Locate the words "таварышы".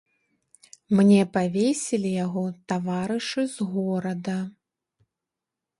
2.75-3.41